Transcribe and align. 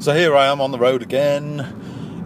So 0.00 0.14
here 0.14 0.36
I 0.36 0.46
am 0.46 0.60
on 0.60 0.70
the 0.70 0.78
road 0.78 1.02
again. 1.02 1.60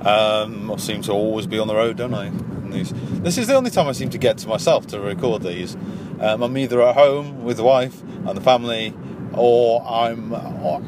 Um, 0.05 0.71
I 0.71 0.77
seem 0.77 1.01
to 1.03 1.13
always 1.13 1.47
be 1.47 1.59
on 1.59 1.69
the 1.69 1.75
road, 1.75 1.97
don't 1.97 2.13
I? 2.13 2.29
These. 2.69 2.93
This 3.23 3.39
is 3.39 3.47
the 3.47 3.55
only 3.55 3.71
time 3.71 3.89
I 3.89 3.93
seem 3.93 4.11
to 4.11 4.19
get 4.19 4.37
to 4.39 4.49
myself 4.49 4.87
to 4.89 5.01
record 5.01 5.43
these. 5.43 5.75
Um, 6.21 6.43
I'm 6.43 6.59
either 6.59 6.83
at 6.83 6.95
home 6.95 7.45
with 7.45 7.57
the 7.57 7.63
wife 7.63 8.03
and 8.03 8.37
the 8.37 8.43
family, 8.43 8.93
or 9.33 9.83
I'm 9.87 10.35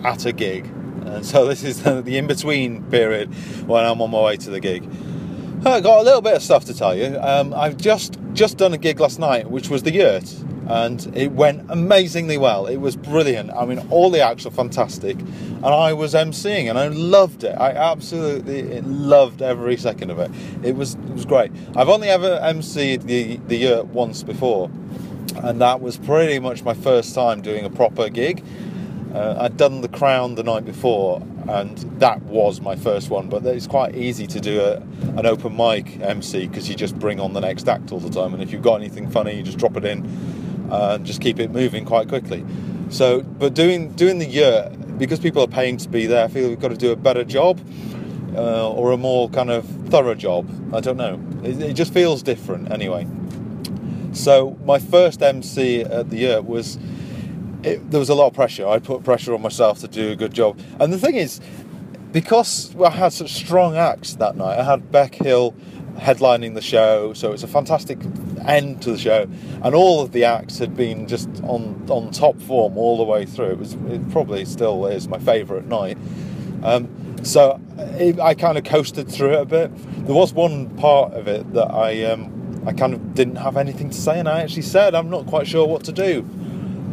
at 0.04 0.26
a 0.26 0.32
gig. 0.32 0.66
And 1.06 1.24
so 1.24 1.46
this 1.46 1.64
is 1.64 1.82
the, 1.82 2.02
the 2.02 2.18
in-between 2.18 2.90
period 2.90 3.34
when 3.66 3.84
I'm 3.86 4.02
on 4.02 4.10
my 4.10 4.20
way 4.20 4.36
to 4.36 4.50
the 4.50 4.60
gig. 4.60 4.86
I 5.64 5.80
got 5.80 6.00
a 6.00 6.02
little 6.02 6.20
bit 6.20 6.34
of 6.34 6.42
stuff 6.42 6.66
to 6.66 6.74
tell 6.74 6.94
you. 6.94 7.18
Um, 7.18 7.54
I've 7.54 7.78
just 7.78 8.18
just 8.34 8.58
done 8.58 8.74
a 8.74 8.78
gig 8.78 9.00
last 9.00 9.18
night, 9.18 9.50
which 9.50 9.70
was 9.70 9.84
the 9.84 9.92
Yurt, 9.92 10.24
and 10.68 11.14
it 11.16 11.32
went 11.32 11.70
amazingly 11.70 12.38
well. 12.38 12.66
It 12.66 12.76
was 12.76 12.96
brilliant. 12.96 13.50
I 13.50 13.66
mean, 13.66 13.86
all 13.90 14.10
the 14.10 14.20
acts 14.20 14.44
were 14.44 14.50
fantastic, 14.50 15.18
and 15.18 15.66
I 15.66 15.92
was 15.92 16.14
emceeing, 16.14 16.68
and 16.68 16.78
I 16.78 16.88
loved 16.88 17.44
it. 17.44 17.54
I 17.58 17.70
absolutely 17.70 18.80
loved 18.80 19.42
every 19.42 19.76
second 19.76 20.10
of 20.10 20.18
it. 20.18 20.30
It 20.62 20.76
was 20.76 20.94
it 20.94 21.10
was 21.10 21.24
great. 21.24 21.52
I've 21.76 21.88
only 21.88 22.08
ever 22.08 22.38
emceed 22.42 23.02
the 23.02 23.36
the 23.48 23.56
Yurt 23.56 23.86
once 23.86 24.22
before, 24.22 24.70
and 25.42 25.60
that 25.60 25.80
was 25.80 25.98
pretty 25.98 26.38
much 26.38 26.62
my 26.62 26.74
first 26.74 27.14
time 27.14 27.42
doing 27.42 27.64
a 27.64 27.70
proper 27.70 28.08
gig. 28.08 28.42
Uh, 29.14 29.36
I'd 29.42 29.56
done 29.56 29.80
the 29.80 29.88
Crown 29.88 30.34
the 30.34 30.42
night 30.42 30.64
before, 30.64 31.22
and 31.48 31.78
that 32.00 32.20
was 32.22 32.60
my 32.60 32.74
first 32.74 33.10
one. 33.10 33.28
But 33.28 33.44
it's 33.46 33.68
quite 33.68 33.94
easy 33.94 34.26
to 34.26 34.40
do 34.40 34.60
a, 34.60 34.76
an 35.16 35.24
open 35.24 35.56
mic 35.56 36.00
MC 36.00 36.48
because 36.48 36.68
you 36.68 36.74
just 36.74 36.98
bring 36.98 37.20
on 37.20 37.32
the 37.32 37.40
next 37.40 37.68
act 37.68 37.92
all 37.92 38.00
the 38.00 38.10
time, 38.10 38.32
and 38.34 38.42
if 38.42 38.50
you've 38.50 38.62
got 38.62 38.76
anything 38.76 39.08
funny, 39.08 39.36
you 39.36 39.42
just 39.42 39.58
drop 39.58 39.76
it 39.76 39.84
in 39.84 40.33
uh, 40.74 40.94
and 40.94 41.06
just 41.06 41.20
keep 41.20 41.38
it 41.38 41.50
moving 41.50 41.84
quite 41.84 42.08
quickly. 42.08 42.44
So, 42.88 43.22
but 43.22 43.54
doing 43.54 43.92
doing 43.92 44.18
the 44.18 44.26
Yurt 44.26 44.98
because 44.98 45.18
people 45.18 45.42
are 45.42 45.48
paying 45.48 45.76
to 45.78 45.88
be 45.88 46.06
there, 46.06 46.24
I 46.24 46.28
feel 46.28 46.48
we've 46.48 46.60
got 46.60 46.68
to 46.68 46.76
do 46.76 46.92
a 46.92 46.96
better 46.96 47.24
job 47.24 47.60
uh, 48.36 48.70
or 48.70 48.92
a 48.92 48.96
more 48.96 49.28
kind 49.30 49.50
of 49.50 49.66
thorough 49.88 50.14
job. 50.14 50.48
I 50.74 50.80
don't 50.80 50.96
know. 50.96 51.20
It, 51.42 51.60
it 51.62 51.72
just 51.74 51.92
feels 51.92 52.22
different 52.22 52.70
anyway. 52.70 53.06
So 54.12 54.56
my 54.64 54.78
first 54.78 55.22
MC 55.22 55.82
at 55.82 56.10
the 56.10 56.18
Yurt 56.18 56.44
was 56.44 56.78
it, 57.62 57.90
there 57.90 58.00
was 58.00 58.08
a 58.08 58.14
lot 58.14 58.28
of 58.28 58.34
pressure. 58.34 58.66
I 58.66 58.78
put 58.78 59.04
pressure 59.04 59.34
on 59.34 59.42
myself 59.42 59.80
to 59.80 59.88
do 59.88 60.10
a 60.12 60.16
good 60.16 60.34
job. 60.34 60.60
And 60.78 60.92
the 60.92 60.98
thing 60.98 61.16
is, 61.16 61.40
because 62.12 62.74
I 62.76 62.90
had 62.90 63.12
such 63.12 63.32
strong 63.32 63.76
acts 63.76 64.14
that 64.16 64.36
night, 64.36 64.58
I 64.58 64.64
had 64.64 64.92
Bec 64.92 65.14
Hill 65.14 65.54
headlining 65.96 66.54
the 66.54 66.62
show, 66.62 67.12
so 67.12 67.32
it's 67.32 67.42
a 67.42 67.48
fantastic 67.48 67.98
end 68.46 68.82
to 68.82 68.92
the 68.92 68.98
show, 68.98 69.26
and 69.62 69.74
all 69.74 70.02
of 70.02 70.12
the 70.12 70.24
acts 70.24 70.58
had 70.58 70.76
been 70.76 71.06
just 71.06 71.28
on 71.44 71.86
on 71.88 72.10
top 72.10 72.40
form 72.42 72.76
all 72.76 72.96
the 72.96 73.04
way 73.04 73.24
through. 73.24 73.50
It 73.50 73.58
was 73.58 73.74
it 73.74 74.10
probably 74.10 74.44
still 74.44 74.86
is 74.86 75.08
my 75.08 75.18
favourite 75.18 75.66
night. 75.66 75.98
Um, 76.62 76.88
so 77.22 77.60
it, 77.98 78.18
I 78.20 78.34
kind 78.34 78.58
of 78.58 78.64
coasted 78.64 79.08
through 79.10 79.34
it 79.34 79.40
a 79.40 79.46
bit. 79.46 80.06
There 80.06 80.14
was 80.14 80.32
one 80.32 80.70
part 80.76 81.12
of 81.14 81.28
it 81.28 81.52
that 81.54 81.70
I 81.70 82.04
um, 82.04 82.62
I 82.66 82.72
kind 82.72 82.94
of 82.94 83.14
didn't 83.14 83.36
have 83.36 83.56
anything 83.56 83.90
to 83.90 83.96
say, 83.96 84.18
and 84.18 84.28
I 84.28 84.42
actually 84.42 84.62
said 84.62 84.94
I'm 84.94 85.10
not 85.10 85.26
quite 85.26 85.46
sure 85.46 85.66
what 85.66 85.84
to 85.84 85.92
do 85.92 86.22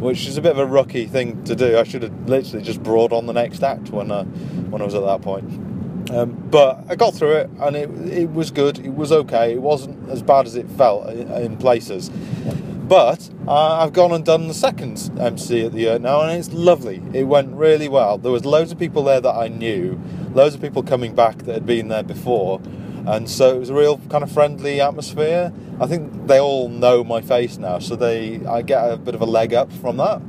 which 0.02 0.26
is 0.26 0.36
a 0.36 0.42
bit 0.42 0.50
of 0.50 0.58
a 0.58 0.66
rookie 0.66 1.06
thing 1.06 1.44
to 1.44 1.54
do. 1.54 1.78
I 1.78 1.84
should 1.84 2.02
have 2.02 2.28
literally 2.28 2.64
just 2.64 2.82
brought 2.82 3.12
on 3.12 3.26
the 3.26 3.32
next 3.32 3.62
act 3.62 3.90
when 3.90 4.10
uh, 4.10 4.24
when 4.24 4.82
I 4.82 4.84
was 4.84 4.94
at 4.94 5.04
that 5.04 5.22
point. 5.22 5.71
Um, 6.10 6.32
but 6.50 6.84
I 6.88 6.96
got 6.96 7.14
through 7.14 7.32
it, 7.32 7.50
and 7.60 7.76
it 7.76 7.90
it 8.12 8.32
was 8.32 8.50
good. 8.50 8.78
It 8.78 8.94
was 8.94 9.12
okay. 9.12 9.52
It 9.52 9.62
wasn't 9.62 10.10
as 10.10 10.22
bad 10.22 10.46
as 10.46 10.56
it 10.56 10.68
felt 10.70 11.08
in, 11.08 11.30
in 11.30 11.56
places. 11.56 12.10
But 12.88 13.30
uh, 13.46 13.82
I've 13.82 13.92
gone 13.92 14.12
and 14.12 14.24
done 14.24 14.48
the 14.48 14.54
second 14.54 15.10
MC 15.18 15.64
at 15.64 15.72
the 15.72 15.82
Yurt 15.82 16.02
now, 16.02 16.20
and 16.20 16.38
it's 16.38 16.52
lovely. 16.52 17.02
It 17.14 17.24
went 17.24 17.54
really 17.54 17.88
well. 17.88 18.18
There 18.18 18.32
was 18.32 18.44
loads 18.44 18.72
of 18.72 18.78
people 18.78 19.04
there 19.04 19.20
that 19.20 19.34
I 19.34 19.48
knew, 19.48 20.00
loads 20.34 20.54
of 20.54 20.60
people 20.60 20.82
coming 20.82 21.14
back 21.14 21.38
that 21.38 21.54
had 21.54 21.64
been 21.64 21.88
there 21.88 22.02
before, 22.02 22.60
and 23.06 23.30
so 23.30 23.56
it 23.56 23.58
was 23.58 23.70
a 23.70 23.74
real 23.74 23.98
kind 24.10 24.22
of 24.22 24.30
friendly 24.30 24.80
atmosphere. 24.80 25.52
I 25.80 25.86
think 25.86 26.26
they 26.26 26.38
all 26.38 26.68
know 26.68 27.02
my 27.02 27.20
face 27.20 27.56
now, 27.56 27.78
so 27.78 27.96
they 27.96 28.44
I 28.46 28.62
get 28.62 28.92
a 28.92 28.96
bit 28.96 29.14
of 29.14 29.20
a 29.20 29.26
leg 29.26 29.54
up 29.54 29.72
from 29.72 29.96
that. 29.96 30.20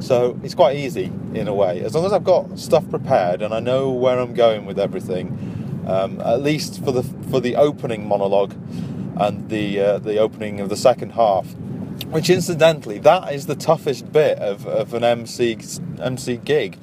So 0.00 0.38
it's 0.42 0.54
quite 0.54 0.76
easy 0.76 1.10
in 1.34 1.48
a 1.48 1.54
way, 1.54 1.82
as 1.82 1.94
long 1.94 2.04
as 2.04 2.12
I've 2.12 2.24
got 2.24 2.58
stuff 2.58 2.88
prepared 2.90 3.42
and 3.42 3.54
I 3.54 3.60
know 3.60 3.90
where 3.90 4.18
I'm 4.18 4.34
going 4.34 4.66
with 4.66 4.78
everything. 4.78 5.84
Um, 5.86 6.20
at 6.20 6.42
least 6.42 6.84
for 6.84 6.90
the 6.90 7.04
for 7.30 7.40
the 7.40 7.54
opening 7.54 8.08
monologue 8.08 8.54
and 9.20 9.48
the 9.48 9.80
uh, 9.80 9.98
the 9.98 10.18
opening 10.18 10.60
of 10.60 10.68
the 10.68 10.76
second 10.76 11.10
half, 11.10 11.54
which 12.06 12.28
incidentally 12.28 12.98
that 12.98 13.32
is 13.32 13.46
the 13.46 13.54
toughest 13.54 14.12
bit 14.12 14.38
of, 14.38 14.66
of 14.66 14.94
an 14.94 15.04
MC 15.04 15.56
MC 16.02 16.38
gig, 16.38 16.76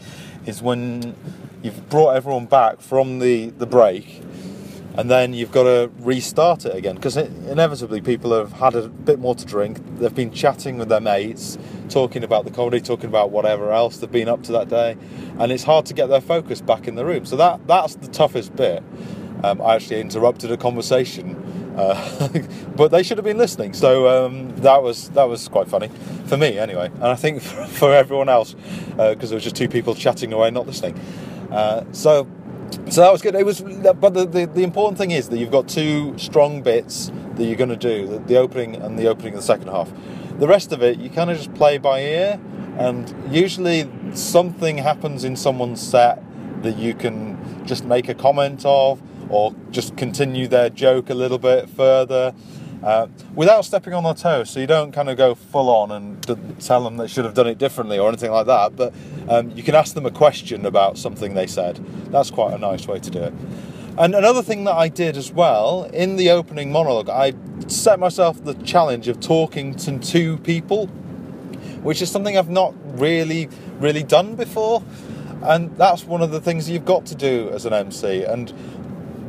is 0.45 0.61
when 0.61 1.15
you've 1.61 1.89
brought 1.89 2.15
everyone 2.15 2.45
back 2.45 2.79
from 2.79 3.19
the 3.19 3.49
the 3.49 3.65
break 3.65 4.23
and 4.95 5.09
then 5.09 5.33
you've 5.33 5.51
got 5.51 5.63
to 5.63 5.91
restart 5.99 6.65
it 6.65 6.75
again 6.75 6.95
because 6.95 7.17
inevitably 7.17 8.01
people 8.01 8.31
have 8.31 8.53
had 8.53 8.75
a 8.75 8.87
bit 8.87 9.19
more 9.19 9.33
to 9.35 9.45
drink. 9.45 9.79
They've 9.97 10.13
been 10.13 10.31
chatting 10.31 10.77
with 10.77 10.89
their 10.89 11.01
mates, 11.01 11.57
talking 11.89 12.23
about 12.23 12.45
the 12.45 12.51
comedy, 12.51 12.79
talking 12.79 13.09
about 13.09 13.31
whatever 13.31 13.71
else 13.71 13.97
they've 13.97 14.11
been 14.11 14.29
up 14.29 14.43
to 14.43 14.51
that 14.51 14.69
day, 14.69 14.95
and 15.39 15.51
it's 15.51 15.63
hard 15.63 15.85
to 15.87 15.93
get 15.93 16.07
their 16.07 16.21
focus 16.21 16.61
back 16.61 16.87
in 16.87 16.95
the 16.95 17.05
room. 17.05 17.25
So 17.25 17.35
that 17.37 17.65
that's 17.67 17.95
the 17.95 18.07
toughest 18.07 18.55
bit. 18.55 18.83
Um, 19.43 19.61
I 19.61 19.75
actually 19.75 19.99
interrupted 19.99 20.51
a 20.51 20.57
conversation, 20.57 21.75
uh, 21.75 22.29
but 22.75 22.91
they 22.91 23.03
should 23.03 23.17
have 23.17 23.25
been 23.25 23.37
listening. 23.37 23.73
So 23.73 24.25
um, 24.25 24.55
that 24.57 24.83
was 24.83 25.09
that 25.11 25.25
was 25.25 25.47
quite 25.47 25.67
funny 25.67 25.89
for 26.27 26.37
me 26.37 26.59
anyway, 26.59 26.91
and 26.93 27.03
I 27.03 27.15
think 27.15 27.41
for, 27.41 27.65
for 27.79 27.93
everyone 27.93 28.29
else 28.29 28.53
because 28.53 28.99
uh, 28.99 29.15
there 29.15 29.35
was 29.35 29.43
just 29.43 29.55
two 29.55 29.67
people 29.67 29.95
chatting 29.95 30.33
away, 30.33 30.51
not 30.51 30.67
listening. 30.67 30.99
Uh, 31.51 31.83
so 31.91 32.27
so 32.89 33.01
that 33.01 33.11
was 33.11 33.21
good. 33.21 33.35
It 33.35 33.45
was, 33.45 33.61
but 33.61 34.13
the, 34.13 34.25
the, 34.25 34.45
the, 34.45 34.63
important 34.63 34.97
thing 34.97 35.11
is 35.11 35.29
that 35.29 35.37
you've 35.37 35.51
got 35.51 35.67
two 35.67 36.17
strong 36.17 36.61
bits 36.61 37.11
that 37.35 37.45
you're 37.45 37.55
going 37.55 37.69
to 37.69 37.75
do: 37.75 38.07
the, 38.07 38.19
the, 38.19 38.37
opening 38.37 38.75
and 38.75 38.99
the 38.99 39.07
opening 39.07 39.33
of 39.33 39.39
the 39.39 39.45
second 39.45 39.67
half. 39.67 39.91
The 40.39 40.47
rest 40.47 40.71
of 40.71 40.83
it, 40.83 40.99
you 40.99 41.09
kind 41.09 41.31
of 41.31 41.37
just 41.37 41.53
play 41.53 41.77
by 41.77 42.01
ear, 42.01 42.39
and 42.77 43.13
usually 43.33 43.89
something 44.13 44.77
happens 44.77 45.23
in 45.23 45.35
someone's 45.35 45.81
set 45.81 46.21
that 46.63 46.77
you 46.77 46.93
can 46.93 47.65
just 47.65 47.85
make 47.85 48.09
a 48.09 48.13
comment 48.13 48.63
of, 48.65 49.01
or 49.29 49.55
just 49.71 49.95
continue 49.95 50.47
their 50.47 50.69
joke 50.69 51.09
a 51.09 51.13
little 51.13 51.39
bit 51.39 51.69
further 51.69 52.33
uh, 52.83 53.07
without 53.33 53.63
stepping 53.65 53.93
on 53.93 54.03
their 54.03 54.13
toes. 54.13 54.49
So 54.49 54.59
you 54.59 54.67
don't 54.67 54.91
kind 54.91 55.09
of 55.09 55.17
go 55.17 55.35
full 55.35 55.69
on 55.69 55.91
and 55.91 56.61
tell 56.61 56.83
them 56.83 56.97
they 56.97 57.07
should 57.07 57.25
have 57.25 57.33
done 57.33 57.47
it 57.47 57.57
differently 57.57 57.97
or 57.97 58.09
anything 58.09 58.31
like 58.31 58.45
that. 58.47 58.75
But 58.75 58.93
um, 59.29 59.51
you 59.51 59.63
can 59.63 59.75
ask 59.75 59.95
them 59.95 60.05
a 60.05 60.11
question 60.11 60.65
about 60.65 60.97
something 60.97 61.33
they 61.33 61.47
said. 61.47 61.77
That's 62.11 62.29
quite 62.29 62.53
a 62.53 62.57
nice 62.57 62.87
way 62.87 62.99
to 62.99 63.09
do 63.09 63.23
it. 63.23 63.33
And 63.97 64.15
another 64.15 64.41
thing 64.41 64.63
that 64.63 64.73
I 64.73 64.89
did 64.89 65.15
as 65.17 65.31
well 65.31 65.83
in 65.93 66.15
the 66.15 66.31
opening 66.31 66.71
monologue, 66.71 67.09
I 67.09 67.33
set 67.67 67.99
myself 67.99 68.43
the 68.43 68.55
challenge 68.55 69.07
of 69.07 69.19
talking 69.19 69.75
to 69.75 69.99
two 69.99 70.37
people, 70.39 70.87
which 71.83 72.01
is 72.01 72.09
something 72.09 72.37
I've 72.37 72.49
not 72.49 72.73
really, 72.99 73.49
really 73.79 74.03
done 74.03 74.35
before. 74.35 74.83
And 75.43 75.75
that's 75.77 76.05
one 76.05 76.21
of 76.21 76.31
the 76.31 76.41
things 76.41 76.69
you've 76.69 76.85
got 76.85 77.05
to 77.07 77.15
do 77.15 77.49
as 77.51 77.65
an 77.65 77.73
MC. 77.73 78.23
And 78.23 78.51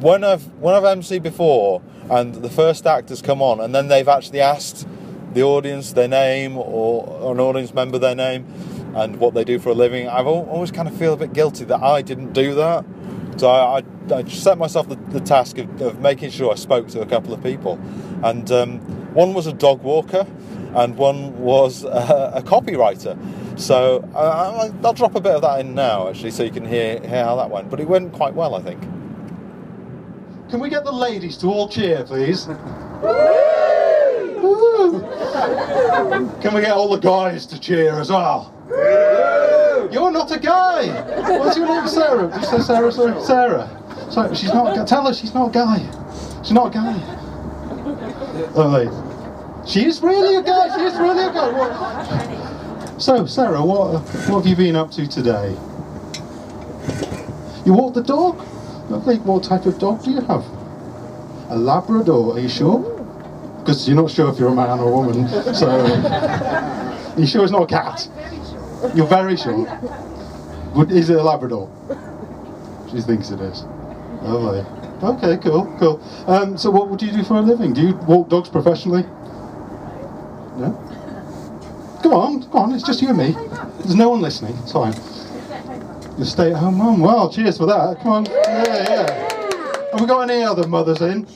when 0.05 0.23
I've 0.23 0.47
when 0.61 0.75
I've 0.75 0.85
MC 0.85 1.19
before, 1.19 1.81
and 2.11 2.35
the 2.35 2.51
first 2.51 2.87
act 2.87 3.09
has 3.09 3.23
come 3.23 3.41
on, 3.41 3.59
and 3.59 3.75
then 3.75 3.89
they've 3.89 4.07
actually 4.07 4.43
asked 4.43 4.87
the 5.33 5.43
audience 5.43 5.95
their 5.95 6.09
name 6.09 6.59
or 6.59 7.33
an 7.33 7.41
audience 7.41 7.73
member 7.73 7.99
their 7.99 8.15
name 8.15 8.45
and 8.95 9.17
what 9.17 9.33
they 9.33 9.45
do 9.45 9.59
for 9.59 9.71
a 9.71 9.75
living. 9.75 10.07
I've 10.07 10.27
always 10.27 10.71
kind 10.71 10.89
of 10.89 10.95
feel 10.95 11.15
a 11.15 11.17
bit 11.17 11.33
guilty 11.33 11.65
that 11.65 11.83
I 11.83 12.03
didn't 12.03 12.35
do 12.35 12.55
that. 12.55 12.85
So 13.39 13.49
I, 13.49 13.79
I, 13.79 14.15
I 14.15 14.25
set 14.25 14.59
myself 14.59 14.91
the, 14.91 14.97
the 14.97 15.21
task 15.21 15.57
of, 15.57 15.81
of, 15.81 16.01
making 16.01 16.31
sure 16.31 16.53
I 16.53 16.55
spoke 16.55 16.87
to 16.89 17.01
a 17.01 17.07
couple 17.07 17.33
of 17.33 17.43
people, 17.43 17.81
and 18.23 18.49
um, 18.53 18.81
one 19.15 19.33
was 19.33 19.47
a 19.47 19.55
dog 19.55 19.83
walker, 19.83 20.27
and 20.75 20.99
one 20.99 21.37
was 21.39 21.83
a, 21.83 22.33
a 22.37 22.43
copywriter. 22.43 23.19
So 23.59 24.07
I, 24.15 24.69
will 24.69 24.93
drop 24.93 25.15
a 25.15 25.21
bit 25.21 25.33
of 25.35 25.41
that 25.43 25.61
in 25.61 25.75
now, 25.75 26.11
actually, 26.11 26.33
so 26.33 26.43
you 26.43 26.51
can 26.51 26.67
hear, 26.67 27.01
hear 27.01 27.25
how 27.25 27.37
that 27.37 27.51
went. 27.51 27.71
But 27.71 27.81
it 27.81 27.89
went 27.89 28.13
quite 28.13 28.35
well, 28.35 28.55
I 28.55 28.61
think. 28.61 28.83
Can 30.55 30.61
we 30.61 30.71
get 30.71 30.85
the 30.85 30.93
ladies 30.93 31.37
to 31.39 31.49
all 31.49 31.69
cheer, 31.69 32.05
please? 32.05 32.45
Can 32.45 32.55
we 36.55 36.61
get 36.61 36.71
all 36.71 36.89
the 36.89 37.01
guys 37.03 37.45
to 37.47 37.59
cheer 37.59 37.99
as 37.99 38.09
well? 38.09 38.55
You're 39.91 40.13
not 40.13 40.31
a 40.31 40.39
guy. 40.39 40.87
What's 41.41 41.57
your 41.57 41.67
name, 41.67 41.89
Sarah? 41.89 42.31
Did 42.31 42.41
you 42.41 42.47
say 42.47 42.61
Sarah? 42.61 42.93
Sorry, 42.93 43.21
Sarah. 43.21 43.69
Sorry, 44.13 44.37
she's 44.37 44.55
not. 44.55 44.87
Tell 44.87 45.05
her 45.05 45.13
she's 45.13 45.35
not 45.35 45.49
a 45.49 45.53
guy. 45.53 45.79
She's 46.45 46.53
not 46.53 46.69
a 46.69 46.71
guy. 46.71 47.03
Oh, 48.55 48.71
wait. 48.75 49.69
she 49.69 49.85
is 49.85 50.01
really 50.03 50.37
a 50.37 50.43
guy. 50.43 50.73
She 50.77 50.83
is 50.85 50.95
really 50.95 51.25
a 51.25 51.33
guy. 51.33 51.51
What? 51.51 53.03
So, 53.03 53.27
Sarah, 53.27 53.61
what 53.61 54.03
what 54.29 54.45
have 54.45 54.47
you 54.47 54.55
been 54.55 54.77
up 54.77 54.93
to 54.93 55.09
today? 55.09 55.51
You 57.67 57.73
walked 57.73 57.97
the 57.97 58.05
dog. 58.05 58.54
Lovely. 58.89 59.17
What 59.19 59.45
type 59.45 59.67
of 59.67 59.79
dog 59.79 60.05
do 60.05 60.11
you 60.11 60.21
have? 60.23 60.45
A 61.51 61.57
Labrador, 61.57 62.35
are 62.35 62.41
you 62.41 62.49
sure? 62.49 62.81
Because 63.61 63.89
you're 63.89 63.97
not 63.97 64.11
sure 64.11 64.31
if 64.31 64.39
you're 64.39 64.51
a 64.51 64.55
man 64.55 64.79
or 64.79 64.89
a 64.89 64.91
woman, 64.91 65.29
so... 65.55 65.69
are 65.69 67.15
you 67.19 67.27
sure 67.27 67.43
it's 67.43 67.53
not 67.53 67.63
a 67.63 67.67
cat? 67.67 68.09
You're 68.95 69.07
very 69.07 69.37
sure? 69.37 69.67
Is 70.91 71.09
it 71.09 71.17
a 71.17 71.23
Labrador? 71.23 71.71
She 72.91 73.01
thinks 73.01 73.31
it 73.31 73.41
is. 73.41 73.63
Lovely. 74.23 74.65
Okay, 75.03 75.37
cool, 75.43 75.75
cool. 75.79 76.03
Um, 76.27 76.57
so, 76.57 76.71
what 76.71 76.99
do 76.99 77.07
you 77.07 77.13
do 77.13 77.25
for 77.25 77.35
a 77.35 77.41
living? 77.41 77.73
Do 77.73 77.81
you 77.83 77.95
walk 78.07 78.29
dogs 78.29 78.49
professionally? 78.49 79.03
No. 80.57 80.81
Come 82.03 82.13
on, 82.13 82.43
come 82.43 82.57
on. 82.57 82.73
It's 82.73 82.85
just 82.85 83.01
you 83.01 83.09
and 83.09 83.17
me. 83.17 83.35
There's 83.79 83.95
no 83.95 84.11
one 84.11 84.21
listening. 84.21 84.55
It's 84.63 84.73
fine. 84.73 84.93
You 86.17 86.25
stay 86.25 86.53
at 86.53 86.59
home 86.59 86.79
mum. 86.79 87.01
Well, 87.01 87.29
cheers 87.29 87.59
for 87.59 87.67
that. 87.67 87.99
Come 88.01 88.13
on. 88.13 88.25
Yeah, 88.27 88.89
yeah. 88.89 89.91
Have 89.91 90.01
we 90.01 90.07
got 90.07 90.31
any 90.31 90.45
other 90.45 90.67
mothers 90.69 91.01
in? 91.01 91.27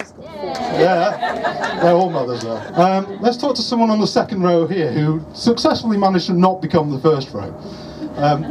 Yeah, 0.78 1.78
they're 1.82 1.94
all 1.94 2.10
mothers 2.10 2.42
there. 2.42 2.80
Um, 2.80 3.18
let's 3.20 3.36
talk 3.36 3.56
to 3.56 3.62
someone 3.62 3.90
on 3.90 4.00
the 4.00 4.06
second 4.06 4.42
row 4.42 4.66
here 4.68 4.92
who 4.92 5.24
successfully 5.34 5.96
managed 5.96 6.26
to 6.26 6.32
not 6.34 6.62
become 6.62 6.90
the 6.90 7.00
first 7.00 7.32
row. 7.32 7.52
Um, 8.16 8.44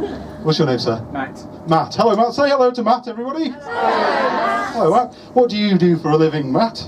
what's 0.44 0.58
your 0.58 0.66
name, 0.66 0.78
sir? 0.78 1.02
Matt. 1.12 1.68
Matt. 1.68 1.94
Hello, 1.94 2.14
Matt. 2.14 2.34
Say 2.34 2.48
hello 2.50 2.70
to 2.72 2.82
Matt, 2.82 3.08
everybody. 3.08 3.48
Hello, 3.50 4.90
Matt. 4.90 5.14
What 5.32 5.48
do 5.48 5.56
you 5.56 5.78
do 5.78 5.96
for 5.98 6.10
a 6.10 6.16
living, 6.16 6.52
Matt? 6.52 6.86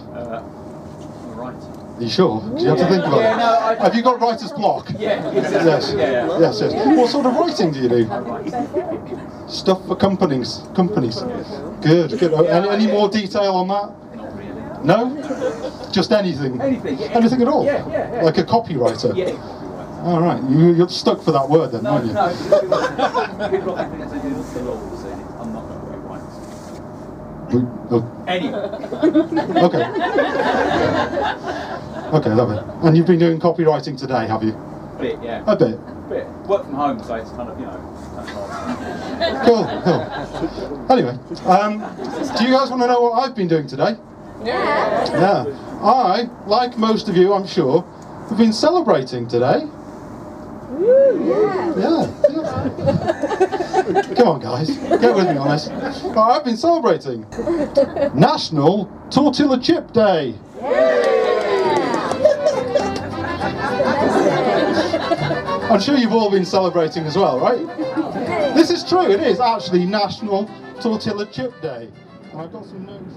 Uh. 2.01 2.03
Are 2.03 2.05
you 2.05 2.11
sure? 2.11 2.41
Do 2.57 2.63
you 2.63 2.69
have 2.71 2.79
to 2.79 2.87
think 2.89 3.05
about 3.05 3.21
it? 3.21 3.37
no, 3.37 3.77
Have 3.85 3.95
you 3.95 4.03
got 4.03 4.21
writer's 4.21 4.53
block? 4.53 4.89
Yeah, 4.99 5.33
Yes. 5.33 5.93
Yeah, 5.97 6.11
yeah. 6.11 6.39
Yes, 6.41 6.61
yes. 6.61 6.73
What 6.97 7.11
sort 7.11 7.27
of 7.27 7.37
writing 7.37 7.73
do 7.73 7.81
you 7.81 7.89
do? 7.89 9.49
Stuff 9.49 9.87
for 9.87 9.97
companies. 9.97 10.63
Companies. 10.75 11.21
Good, 11.83 12.19
good. 12.19 12.33
Oh, 12.33 12.45
Any, 12.45 12.69
any 12.69 12.87
more 12.87 13.09
detail 13.09 13.55
on 13.55 13.69
that? 13.69 14.17
Not 14.17 14.37
really. 14.37 14.85
No? 14.85 15.91
Just 15.93 16.13
anything? 16.13 16.61
Anything, 16.61 16.99
yeah. 16.99 17.09
Anything 17.09 17.43
at 17.43 17.49
all? 17.49 17.65
Yeah, 17.65 17.87
yeah, 17.89 18.15
yeah. 18.15 18.23
Like 18.23 18.39
a 18.39 18.45
copywriter? 18.45 19.15
Yeah. 19.17 19.33
All 20.05 20.21
right. 20.23 20.43
You, 20.51 20.75
you're 20.75 20.89
stuck 20.89 21.21
for 21.23 21.33
that 21.33 21.49
word 21.49 21.73
then, 21.73 21.83
No, 21.83 21.91
aren't 21.91 22.07
you? 22.07 22.13
no. 22.15 22.29
People 23.51 23.75
got 23.75 23.85
evidence 23.85 24.13
they 24.13 24.19
do 24.21 24.31
the 24.31 24.61
law, 24.63 24.97
so 24.97 25.09
I'm 25.41 25.53
not 25.53 25.69
going 25.69 25.81
to 25.81 25.99
write 26.09 26.23
oh, 27.91 28.25
Anyway, 28.27 28.59
okay. 29.65 29.85
Okay, 32.13 32.31
love 32.35 32.51
it. 32.51 32.65
And 32.85 32.97
you've 32.97 33.07
been 33.07 33.19
doing 33.19 33.39
copywriting 33.39 33.97
today, 33.99 34.27
have 34.27 34.43
you? 34.43 34.51
A 34.51 34.99
bit, 35.01 35.23
yeah. 35.23 35.45
A 35.47 35.55
bit. 35.57 35.79
Bit. 36.09 36.27
Work 36.49 36.65
from 36.65 36.75
home, 36.75 37.03
so 37.05 37.15
it's 37.15 37.31
kind 37.31 37.49
of, 37.49 37.61
you 37.61 37.67
know. 37.67 37.79
Cool, 39.45 39.65
cool. 39.85 40.03
Anyway, 40.91 41.17
um, 41.47 41.79
do 42.37 42.45
you 42.45 42.51
guys 42.51 42.69
want 42.69 42.83
to 42.83 42.89
know 42.89 43.01
what 43.01 43.13
I've 43.23 43.35
been 43.37 43.47
doing 43.49 43.67
today? 43.69 43.97
Yeah. 44.45 45.07
Yeah. 45.13 45.45
I, 45.83 46.29
like 46.47 46.77
most 46.79 47.09
of 47.09 47.17
you, 47.17 47.33
I'm 47.33 47.47
sure, 47.47 47.83
have 48.29 48.39
been 48.39 48.53
celebrating 48.53 49.29
today. 49.29 49.69
Yeah. 50.81 51.13
Yeah. 51.77 52.07
yeah. 52.31 54.15
Come 54.17 54.29
on, 54.29 54.41
guys. 54.41 54.71
Get 54.77 55.15
with 55.15 55.29
me 55.29 55.37
on 55.37 55.49
this. 55.51 55.69
I've 55.69 56.45
been 56.45 56.57
celebrating 56.57 57.27
National 58.15 58.91
Tortilla 59.11 59.61
Chip 59.61 59.93
Day. 59.93 60.35
I'm 65.71 65.81
sure 65.81 65.97
you've 65.97 66.13
all 66.13 66.33
been 66.33 66.45
celebrating 66.45 67.05
as 67.05 67.17
well, 67.17 67.39
right? 67.39 67.65
This 68.57 68.71
is 68.71 68.83
true. 68.83 69.09
It 69.09 69.21
is 69.21 69.39
actually 69.39 69.87
National 69.87 70.51
Tortilla 70.81 71.25
Chip 71.27 71.61
Day. 71.63 71.89
And 72.33 72.41
I've 72.41 72.53
got 72.53 72.67
some 72.67 72.87
notes. 72.87 73.15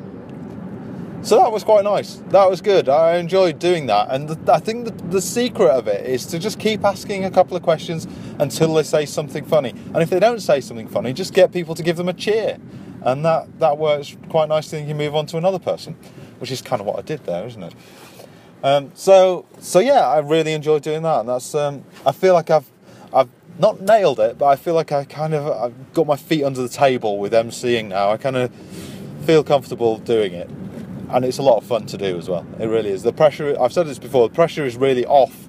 So 1.27 1.37
that 1.37 1.51
was 1.51 1.63
quite 1.63 1.83
nice. 1.83 2.21
That 2.27 2.47
was 2.47 2.61
good. 2.61 2.89
I 2.89 3.15
enjoyed 3.15 3.57
doing 3.57 3.87
that. 3.87 4.11
And 4.11 4.29
the, 4.29 4.53
I 4.53 4.59
think 4.59 4.85
the, 4.85 4.91
the 5.07 5.21
secret 5.21 5.69
of 5.69 5.87
it 5.87 6.05
is 6.05 6.27
to 6.27 6.37
just 6.37 6.59
keep 6.59 6.83
asking 6.83 7.25
a 7.25 7.31
couple 7.31 7.57
of 7.57 7.63
questions 7.63 8.07
until 8.37 8.71
they 8.75 8.83
say 8.83 9.07
something 9.07 9.45
funny. 9.45 9.71
And 9.71 9.97
if 10.03 10.11
they 10.11 10.19
don't 10.19 10.39
say 10.41 10.61
something 10.61 10.87
funny, 10.87 11.11
just 11.11 11.33
get 11.33 11.51
people 11.51 11.73
to 11.73 11.81
give 11.81 11.97
them 11.97 12.07
a 12.07 12.13
cheer. 12.13 12.59
And 13.01 13.25
that, 13.25 13.57
that 13.59 13.79
works 13.79 14.15
quite 14.29 14.47
nicely. 14.47 14.77
And 14.77 14.87
you 14.87 14.93
move 14.93 15.15
on 15.15 15.25
to 15.27 15.37
another 15.37 15.59
person, 15.59 15.95
which 16.37 16.51
is 16.51 16.61
kind 16.61 16.81
of 16.81 16.85
what 16.85 16.99
I 16.99 17.01
did 17.01 17.25
there, 17.25 17.47
isn't 17.47 17.63
it? 17.63 17.73
Um, 18.63 18.91
so, 18.95 19.45
so 19.59 19.79
yeah, 19.79 20.07
I 20.07 20.19
really 20.19 20.53
enjoy 20.53 20.79
doing 20.79 21.03
that. 21.03 21.19
And 21.19 21.29
that's, 21.29 21.53
um, 21.53 21.83
I 22.05 22.13
feel 22.13 22.33
like 22.33 22.49
I've, 22.49 22.69
I've 23.13 23.29
not 23.59 23.81
nailed 23.81 24.19
it, 24.19 24.37
but 24.37 24.45
I 24.45 24.55
feel 24.55 24.73
like 24.73 24.91
I 24.91 25.03
kind 25.03 25.33
of, 25.33 25.45
I've 25.47 25.93
got 25.93 26.07
my 26.07 26.15
feet 26.15 26.43
under 26.43 26.61
the 26.61 26.69
table 26.69 27.19
with 27.19 27.33
emceeing 27.33 27.89
now. 27.89 28.11
I 28.11 28.17
kind 28.17 28.37
of 28.37 28.51
feel 29.25 29.43
comfortable 29.43 29.97
doing 29.97 30.33
it 30.33 30.49
and 31.13 31.25
it's 31.25 31.37
a 31.37 31.43
lot 31.43 31.57
of 31.57 31.63
fun 31.63 31.85
to 31.85 31.97
do 31.97 32.17
as 32.17 32.27
well. 32.27 32.45
It 32.59 32.65
really 32.65 32.89
is. 32.89 33.03
The 33.03 33.13
pressure, 33.13 33.55
I've 33.61 33.71
said 33.71 33.85
this 33.85 33.99
before, 33.99 34.27
the 34.27 34.33
pressure 34.33 34.65
is 34.65 34.75
really 34.75 35.05
off 35.05 35.47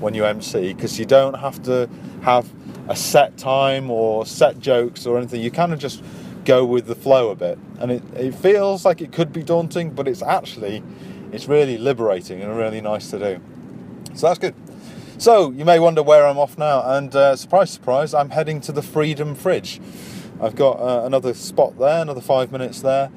when 0.00 0.12
you 0.12 0.24
MC 0.24 0.72
because 0.72 0.98
you 0.98 1.04
don't 1.04 1.34
have 1.34 1.62
to 1.64 1.88
have 2.22 2.50
a 2.88 2.96
set 2.96 3.36
time 3.38 3.90
or 3.90 4.26
set 4.26 4.58
jokes 4.58 5.06
or 5.06 5.16
anything. 5.16 5.40
You 5.40 5.52
kind 5.52 5.72
of 5.72 5.78
just 5.78 6.02
go 6.44 6.64
with 6.64 6.86
the 6.86 6.96
flow 6.96 7.30
a 7.30 7.36
bit, 7.36 7.58
and 7.78 7.92
it, 7.92 8.02
it 8.14 8.34
feels 8.34 8.84
like 8.84 9.00
it 9.00 9.12
could 9.12 9.32
be 9.32 9.42
daunting, 9.42 9.90
but 9.90 10.08
it's 10.08 10.20
actually 10.20 10.82
it's 11.34 11.48
really 11.48 11.76
liberating 11.76 12.40
and 12.40 12.56
really 12.56 12.80
nice 12.80 13.10
to 13.10 13.18
do. 13.18 13.40
So 14.14 14.28
that's 14.28 14.38
good. 14.38 14.54
So 15.18 15.50
you 15.50 15.64
may 15.64 15.78
wonder 15.80 16.02
where 16.02 16.26
I'm 16.26 16.38
off 16.38 16.56
now, 16.56 16.82
and 16.84 17.14
uh, 17.14 17.34
surprise, 17.36 17.70
surprise, 17.70 18.14
I'm 18.14 18.30
heading 18.30 18.60
to 18.62 18.72
the 18.72 18.82
Freedom 18.82 19.34
Fridge. 19.34 19.80
I've 20.40 20.54
got 20.54 20.78
uh, 20.78 21.04
another 21.04 21.34
spot 21.34 21.78
there, 21.78 22.02
another 22.02 22.20
five 22.20 22.52
minutes 22.52 22.82
there. 22.82 23.10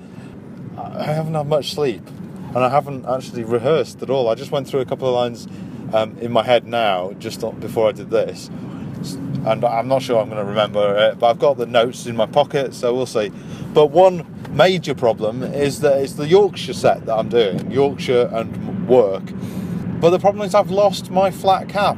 I 0.78 1.04
haven't 1.04 1.34
had 1.34 1.48
much 1.48 1.74
sleep, 1.74 2.06
and 2.08 2.58
I 2.58 2.70
haven't 2.70 3.06
actually 3.06 3.44
rehearsed 3.44 4.02
at 4.02 4.10
all. 4.10 4.30
I 4.30 4.36
just 4.36 4.52
went 4.52 4.68
through 4.68 4.82
a 4.82 4.86
couple 4.86 5.08
of 5.08 5.14
lines 5.14 5.48
um, 5.94 6.18
in 6.20 6.32
my 6.32 6.44
head 6.44 6.66
now, 6.66 7.14
just 7.14 7.42
before 7.60 7.90
I 7.90 7.92
did 7.92 8.10
this, 8.10 8.48
and 8.48 9.64
I'm 9.64 9.88
not 9.88 10.02
sure 10.02 10.20
I'm 10.20 10.30
going 10.30 10.42
to 10.42 10.46
remember 10.46 10.96
it. 10.98 11.20
But 11.20 11.28
I've 11.32 11.40
got 11.40 11.58
the 11.58 11.66
notes 11.66 12.06
in 12.06 12.16
my 12.16 12.26
pocket, 12.26 12.74
so 12.74 12.94
we'll 12.96 13.06
see. 13.06 13.32
But 13.74 13.88
one 13.88 14.37
major 14.58 14.96
problem 14.96 15.44
is 15.44 15.82
that 15.82 16.02
it's 16.02 16.14
the 16.14 16.28
Yorkshire 16.28 16.74
set 16.74 17.06
that 17.06 17.16
I'm 17.16 17.30
doing, 17.30 17.72
Yorkshire 17.72 18.30
and 18.34 18.88
work. 18.88 19.24
But 20.02 20.10
the 20.10 20.20
problem 20.20 20.46
is 20.46 20.56
I've 20.56 20.72
lost 20.72 21.12
my 21.12 21.30
flat 21.30 21.70
cap, 21.70 21.98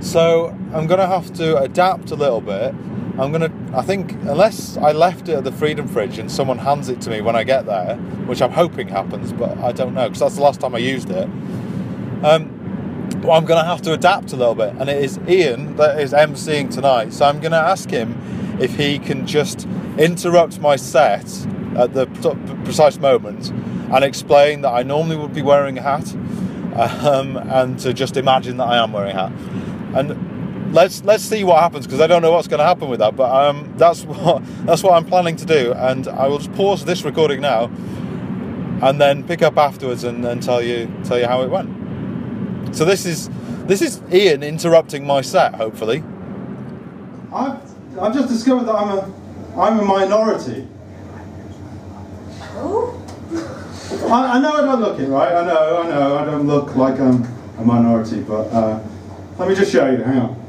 so 0.00 0.48
I'm 0.72 0.86
going 0.86 1.00
to 1.00 1.06
have 1.06 1.32
to 1.34 1.60
adapt 1.60 2.12
a 2.12 2.14
little 2.14 2.40
bit. 2.40 2.74
I'm 3.18 3.32
gonna. 3.32 3.50
I 3.72 3.80
think 3.80 4.12
unless 4.12 4.76
I 4.76 4.92
left 4.92 5.30
it 5.30 5.36
at 5.36 5.44
the 5.44 5.52
Freedom 5.52 5.88
Fridge 5.88 6.18
and 6.18 6.30
someone 6.30 6.58
hands 6.58 6.90
it 6.90 7.00
to 7.00 7.10
me 7.10 7.22
when 7.22 7.34
I 7.34 7.44
get 7.44 7.64
there, 7.64 7.96
which 8.26 8.42
I'm 8.42 8.50
hoping 8.50 8.88
happens, 8.88 9.32
but 9.32 9.56
I 9.56 9.72
don't 9.72 9.94
know 9.94 10.06
because 10.06 10.20
that's 10.20 10.34
the 10.36 10.42
last 10.42 10.60
time 10.60 10.74
I 10.74 10.78
used 10.78 11.08
it. 11.08 11.24
Um, 12.22 13.22
well, 13.22 13.32
I'm 13.32 13.46
gonna 13.46 13.64
have 13.64 13.80
to 13.82 13.94
adapt 13.94 14.34
a 14.34 14.36
little 14.36 14.54
bit, 14.54 14.74
and 14.78 14.90
it 14.90 15.02
is 15.02 15.18
Ian 15.26 15.76
that 15.76 15.98
is 15.98 16.12
emceeing 16.12 16.70
tonight, 16.70 17.14
so 17.14 17.24
I'm 17.24 17.40
gonna 17.40 17.56
ask 17.56 17.88
him 17.88 18.20
if 18.60 18.76
he 18.76 18.98
can 18.98 19.26
just 19.26 19.66
interrupt 19.96 20.60
my 20.60 20.76
set 20.76 21.24
at 21.76 21.94
the 21.94 22.06
precise 22.64 22.98
moment 22.98 23.50
and 23.50 24.04
explain 24.04 24.62
that 24.62 24.70
I 24.70 24.82
normally 24.82 25.16
would 25.16 25.34
be 25.34 25.42
wearing 25.42 25.78
a 25.78 25.82
hat, 25.82 26.12
um, 27.04 27.36
and 27.36 27.78
to 27.80 27.92
just 27.92 28.16
imagine 28.16 28.56
that 28.56 28.64
I 28.64 28.82
am 28.82 28.92
wearing 28.92 29.16
a 29.16 29.28
hat, 29.28 29.32
and 29.96 30.74
let's 30.74 31.04
let's 31.04 31.24
see 31.24 31.44
what 31.44 31.60
happens 31.60 31.86
because 31.86 32.00
I 32.00 32.06
don't 32.06 32.22
know 32.22 32.32
what's 32.32 32.48
going 32.48 32.58
to 32.58 32.66
happen 32.66 32.88
with 32.88 33.00
that. 33.00 33.16
But 33.16 33.30
um, 33.32 33.72
that's 33.76 34.04
what 34.06 34.42
that's 34.66 34.82
what 34.82 34.94
I'm 34.94 35.04
planning 35.04 35.36
to 35.36 35.46
do, 35.46 35.72
and 35.72 36.08
I 36.08 36.26
will 36.28 36.38
just 36.38 36.52
pause 36.54 36.84
this 36.84 37.04
recording 37.04 37.40
now, 37.40 37.64
and 38.82 39.00
then 39.00 39.24
pick 39.24 39.42
up 39.42 39.56
afterwards 39.56 40.04
and, 40.04 40.24
and 40.24 40.42
tell 40.42 40.62
you 40.62 40.92
tell 41.04 41.18
you 41.18 41.26
how 41.26 41.42
it 41.42 41.50
went. 41.50 42.74
So 42.76 42.84
this 42.84 43.06
is 43.06 43.30
this 43.66 43.82
is 43.82 44.00
Ian 44.12 44.42
interrupting 44.42 45.06
my 45.06 45.22
set, 45.22 45.54
hopefully. 45.54 46.04
I've, 47.32 47.60
I've 47.98 48.14
just 48.14 48.28
discovered 48.28 48.64
that 48.64 48.74
I'm 48.74 48.96
a, 48.96 49.60
I'm 49.60 49.80
a 49.80 49.82
minority. 49.82 50.68
I, 54.08 54.36
I 54.36 54.40
know 54.40 54.52
I 54.52 54.60
don't 54.62 54.80
look 54.80 54.98
it, 55.00 55.08
right? 55.08 55.34
I 55.34 55.44
know, 55.46 55.82
I 55.82 55.88
know, 55.88 56.16
I 56.18 56.24
don't 56.24 56.46
look 56.46 56.76
like 56.76 57.00
I'm 57.00 57.24
a 57.58 57.64
minority, 57.64 58.20
but 58.20 58.46
uh, 58.52 58.80
let 59.38 59.48
me 59.48 59.54
just 59.54 59.72
show 59.72 59.90
you. 59.90 59.98
Hang 59.98 60.18
on. 60.18 60.42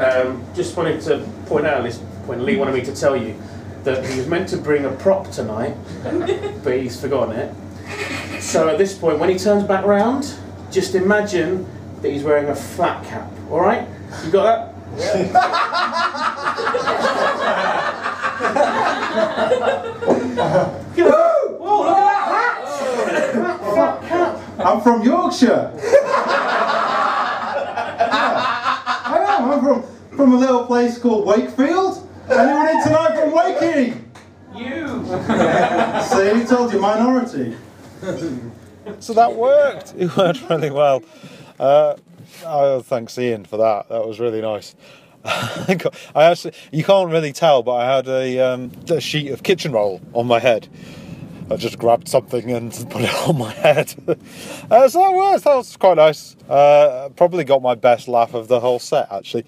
Um, 0.00 0.44
just 0.54 0.76
wanted 0.76 1.00
to 1.02 1.24
point 1.46 1.66
out 1.66 1.78
at 1.78 1.84
this 1.84 2.02
point, 2.26 2.40
Lee 2.40 2.56
wanted 2.56 2.74
me 2.74 2.82
to 2.82 2.94
tell 2.94 3.16
you 3.16 3.40
that 3.84 4.04
he 4.04 4.18
was 4.18 4.26
meant 4.26 4.48
to 4.48 4.56
bring 4.56 4.84
a 4.84 4.90
prop 4.90 5.30
tonight, 5.30 5.76
but 6.64 6.76
he's 6.80 7.00
forgotten 7.00 7.36
it. 7.36 7.54
So 8.42 8.68
at 8.68 8.78
this 8.78 8.98
point, 8.98 9.20
when 9.20 9.28
he 9.28 9.38
turns 9.38 9.62
back 9.62 9.84
round, 9.84 10.34
just 10.72 10.96
imagine 10.96 11.66
that 12.00 12.10
he's 12.10 12.24
wearing 12.24 12.48
a 12.48 12.56
flat 12.56 13.04
cap. 13.04 13.30
All 13.50 13.60
right? 13.60 13.86
You 14.24 14.30
got 14.32 14.74
that? 14.96 15.32
Whoa! 19.32 19.88
Whoa! 20.36 21.58
Look 21.60 21.86
at 21.86 21.94
that 21.94 22.24
hat! 22.32 23.32
Flat 23.72 24.02
cap. 24.08 24.40
I'm 24.58 24.80
from 24.80 25.02
Yorkshire. 25.02 25.72
Yeah, 25.74 25.82
I 29.04 29.36
am. 29.38 29.50
I'm 29.50 29.60
from, 29.60 29.82
from 30.16 30.32
a 30.32 30.36
little 30.36 30.66
place 30.66 30.98
called 30.98 31.26
Wakefield. 31.26 32.08
Anyone 32.30 32.68
in 32.68 32.82
tonight 32.82 33.16
from 33.18 33.30
Wakey? 33.32 33.98
You. 34.54 35.04
See, 36.06 36.40
he 36.40 36.44
told 36.46 36.72
you, 36.72 36.80
minority. 36.80 37.56
So 39.00 39.12
that 39.14 39.34
worked. 39.34 39.94
It 39.98 40.16
worked 40.16 40.48
really 40.48 40.70
well. 40.70 41.02
Uh, 41.58 41.96
oh, 42.44 42.80
thanks, 42.80 43.18
Ian, 43.18 43.44
for 43.44 43.56
that. 43.58 43.88
That 43.88 44.06
was 44.06 44.18
really 44.20 44.40
nice. 44.40 44.74
I 45.24 46.24
actually, 46.24 46.54
you 46.72 46.82
can't 46.82 47.10
really 47.10 47.32
tell, 47.32 47.62
but 47.62 47.74
I 47.74 47.96
had 47.96 48.08
a, 48.08 48.38
um, 48.40 48.72
a 48.88 49.00
sheet 49.00 49.30
of 49.30 49.42
kitchen 49.42 49.72
roll 49.72 50.00
on 50.14 50.26
my 50.26 50.40
head. 50.40 50.68
I 51.50 51.56
just 51.56 51.78
grabbed 51.78 52.08
something 52.08 52.50
and 52.50 52.72
put 52.90 53.02
it 53.02 53.14
on 53.28 53.38
my 53.38 53.52
head. 53.52 53.94
uh, 54.08 54.88
so 54.88 54.98
that 54.98 55.12
was, 55.12 55.42
that 55.42 55.54
was 55.54 55.76
quite 55.76 55.96
nice. 55.96 56.36
Uh, 56.48 57.10
probably 57.14 57.44
got 57.44 57.62
my 57.62 57.74
best 57.74 58.08
laugh 58.08 58.34
of 58.34 58.48
the 58.48 58.60
whole 58.60 58.78
set, 58.78 59.10
actually. 59.12 59.44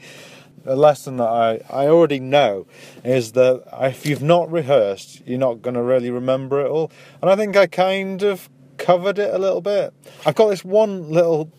A 0.67 0.77
lesson 0.77 1.19
that 1.19 1.29
I, 1.29 1.61
I 1.69 1.89
already 1.89 2.21
know 2.21 2.67
is 3.03 3.33
that 3.33 3.65
if 3.81 4.07
you've 4.07 4.23
not 4.23 4.51
rehearsed, 4.51 5.23
you're 5.27 5.39
not 5.39 5.61
going 5.61 5.75
to 5.75 5.83
really 5.83 6.11
remember 6.11 6.65
it 6.65 6.71
all. 6.71 6.91
And 7.21 7.31
I 7.31 7.37
think 7.37 7.57
I 7.57 7.67
kind 7.67 8.23
of 8.23 8.49
covered 8.79 9.19
it 9.19 9.33
a 9.35 9.39
little 9.39 9.61
bit. 9.61 9.93
I've 10.25 10.35
got 10.35 10.49
this 10.49 10.65
one 10.65 11.11
little 11.11 11.51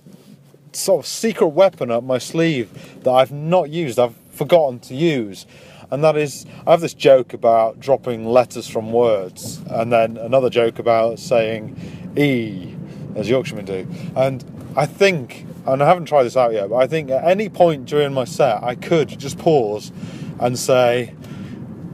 sort 0.76 1.04
of 1.04 1.08
secret 1.08 1.50
weapon 1.50 1.92
up 1.92 2.04
my 2.04 2.18
sleeve 2.18 2.70
that 3.04 3.12
I've 3.12 3.32
not 3.32 3.70
used, 3.70 4.00
I've 4.00 4.16
forgotten 4.32 4.80
to 4.80 4.96
use. 4.96 5.46
And 5.92 6.04
that 6.04 6.18
is, 6.18 6.46
I 6.66 6.72
have 6.72 6.82
this 6.82 6.94
joke 6.94 7.34
about 7.34 7.80
dropping 7.80 8.26
letters 8.26 8.68
from 8.68 8.92
words, 8.92 9.62
and 9.70 9.92
then 9.92 10.18
another 10.18 10.50
joke 10.50 10.80
about 10.80 11.20
saying 11.20 12.14
E, 12.18 12.76
as 13.16 13.30
Yorkshiremen 13.30 13.66
do. 13.66 13.88
And 14.16 14.44
I 14.76 14.86
think, 14.86 15.46
and 15.66 15.82
I 15.82 15.86
haven't 15.86 16.06
tried 16.06 16.24
this 16.24 16.36
out 16.36 16.54
yet, 16.54 16.70
but 16.70 16.78
I 16.78 16.88
think 16.88 17.10
at 17.12 17.24
any 17.24 17.50
point 17.50 17.86
during 17.86 18.14
my 18.14 18.26
set, 18.26 18.64
I 18.64 18.76
could 18.76 19.20
just 19.20 19.38
pause 19.38 19.92
and 20.40 20.58
say 20.58 21.14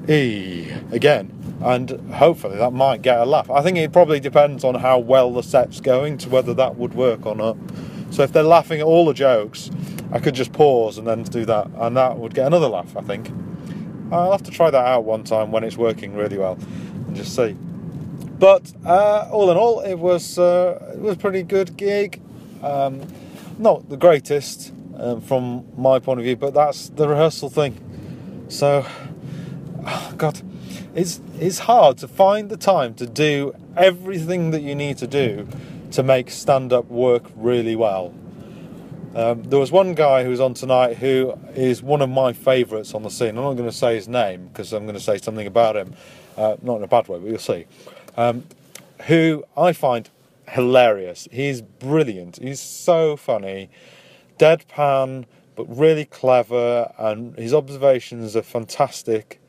E 0.09 0.71
again. 0.91 1.37
And 1.61 1.91
hopefully 2.11 2.57
that 2.57 2.71
might 2.71 3.03
get 3.03 3.19
a 3.19 3.25
laugh. 3.25 3.51
I 3.51 3.61
think 3.61 3.77
it 3.77 3.93
probably 3.93 4.19
depends 4.19 4.63
on 4.63 4.75
how 4.75 4.97
well 4.97 5.31
the 5.31 5.43
set's 5.43 5.79
going 5.79 6.17
to 6.19 6.29
whether 6.29 6.55
that 6.55 6.75
would 6.75 6.95
work 6.95 7.25
or 7.27 7.35
not. 7.35 7.55
So 8.11 8.23
if 8.23 8.33
they're 8.33 8.43
laughing 8.43 8.81
at 8.81 8.85
all 8.85 9.05
the 9.05 9.13
jokes, 9.13 9.71
I 10.11 10.19
could 10.19 10.35
just 10.35 10.51
pause 10.51 10.97
and 10.97 11.07
then 11.07 11.23
do 11.23 11.45
that, 11.45 11.67
and 11.75 11.95
that 11.97 12.17
would 12.17 12.33
get 12.33 12.45
another 12.45 12.67
laugh, 12.67 12.95
I 12.95 13.01
think. 13.01 13.31
I'll 14.11 14.33
have 14.33 14.43
to 14.43 14.51
try 14.51 14.69
that 14.69 14.85
out 14.85 15.05
one 15.05 15.23
time 15.23 15.51
when 15.51 15.63
it's 15.63 15.77
working 15.77 16.13
really 16.15 16.37
well 16.37 16.57
and 17.07 17.15
just 17.15 17.33
see. 17.33 17.55
But 18.37 18.73
uh, 18.85 19.29
all 19.31 19.49
in 19.49 19.57
all, 19.57 19.79
it 19.79 19.95
was 19.95 20.37
uh, 20.37 20.93
it 20.93 20.99
was 20.99 21.15
a 21.15 21.17
pretty 21.17 21.43
good 21.43 21.77
gig. 21.77 22.21
Um, 22.61 23.01
not 23.57 23.87
the 23.89 23.97
greatest 23.97 24.73
um, 24.97 25.21
from 25.21 25.65
my 25.77 25.99
point 25.99 26.19
of 26.19 26.25
view, 26.25 26.35
but 26.35 26.53
that's 26.53 26.89
the 26.89 27.07
rehearsal 27.07 27.49
thing. 27.49 27.77
So, 28.49 28.85
oh 29.85 30.13
God, 30.17 30.41
it's 30.93 31.21
it's 31.39 31.59
hard 31.59 31.97
to 31.99 32.07
find 32.07 32.49
the 32.49 32.57
time 32.57 32.93
to 32.95 33.05
do 33.05 33.55
everything 33.77 34.51
that 34.51 34.61
you 34.61 34.75
need 34.75 34.97
to 34.97 35.07
do 35.07 35.47
to 35.91 36.03
make 36.03 36.29
stand 36.29 36.73
up 36.73 36.85
work 36.89 37.23
really 37.35 37.75
well. 37.75 38.13
Um, 39.13 39.43
there 39.43 39.59
was 39.59 39.71
one 39.71 39.93
guy 39.93 40.23
who 40.23 40.29
was 40.29 40.39
on 40.39 40.53
tonight 40.53 40.97
who 40.97 41.37
is 41.53 41.83
one 41.83 42.01
of 42.01 42.09
my 42.09 42.31
favourites 42.31 42.93
on 42.93 43.03
the 43.03 43.09
scene. 43.09 43.29
I'm 43.29 43.43
not 43.43 43.53
going 43.53 43.69
to 43.69 43.75
say 43.75 43.95
his 43.95 44.07
name 44.07 44.47
because 44.47 44.71
I'm 44.71 44.83
going 44.83 44.95
to 44.95 45.01
say 45.01 45.17
something 45.17 45.45
about 45.45 45.75
him, 45.75 45.93
uh, 46.37 46.55
not 46.61 46.77
in 46.77 46.83
a 46.83 46.87
bad 46.87 47.09
way, 47.09 47.19
but 47.19 47.29
you'll 47.29 47.39
see. 47.39 47.65
Um, 48.15 48.45
who 49.07 49.43
I 49.57 49.73
find 49.73 50.09
hilarious. 50.47 51.27
He's 51.31 51.61
brilliant. 51.61 52.37
He's 52.37 52.59
so 52.59 53.17
funny, 53.17 53.69
deadpan, 54.37 55.25
but 55.55 55.65
really 55.65 56.05
clever, 56.05 56.93
and 56.97 57.35
his 57.37 57.53
observations 57.53 58.35
are 58.35 58.41
fantastic. 58.41 59.41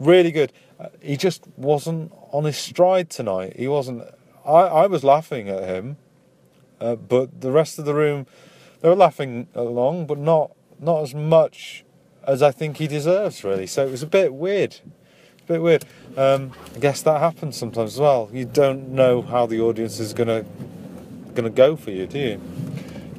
Really 0.00 0.32
good. 0.32 0.52
Uh, 0.80 0.88
he 1.00 1.16
just 1.16 1.46
wasn't 1.56 2.12
on 2.32 2.44
his 2.44 2.56
stride 2.56 3.10
tonight. 3.10 3.54
He 3.56 3.68
wasn't. 3.68 4.02
I, 4.44 4.60
I 4.62 4.86
was 4.86 5.04
laughing 5.04 5.48
at 5.48 5.64
him, 5.64 5.96
uh, 6.80 6.96
but 6.96 7.40
the 7.40 7.52
rest 7.52 7.78
of 7.78 7.84
the 7.84 7.94
room, 7.94 8.26
they 8.80 8.88
were 8.88 8.96
laughing 8.96 9.48
along, 9.54 10.06
but 10.06 10.18
not 10.18 10.52
not 10.80 11.02
as 11.02 11.14
much 11.14 11.84
as 12.26 12.42
I 12.42 12.50
think 12.50 12.78
he 12.78 12.86
deserves, 12.86 13.44
really. 13.44 13.66
So 13.66 13.86
it 13.86 13.90
was 13.90 14.02
a 14.02 14.06
bit 14.06 14.34
weird. 14.34 14.80
A 15.44 15.44
bit 15.44 15.62
weird. 15.62 15.84
Um, 16.16 16.52
I 16.74 16.78
guess 16.78 17.02
that 17.02 17.20
happens 17.20 17.56
sometimes 17.56 17.94
as 17.94 18.00
well. 18.00 18.28
You 18.32 18.44
don't 18.44 18.88
know 18.90 19.22
how 19.22 19.46
the 19.46 19.60
audience 19.60 20.00
is 20.00 20.12
gonna 20.12 20.44
gonna 21.34 21.50
go 21.50 21.76
for 21.76 21.90
you, 21.90 22.06
do 22.06 22.18
you? 22.18 22.40